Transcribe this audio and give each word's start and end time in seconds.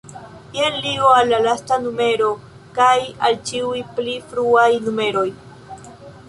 Jen 0.59 0.77
ligo 0.85 1.09
al 1.17 1.27
la 1.33 1.41
lasta 1.47 1.77
numero 1.83 2.29
kaj 2.79 2.95
al 3.29 3.37
ĉiuj 3.51 3.77
pli 4.01 4.17
fruaj 4.33 4.67
numeroj. 4.89 5.29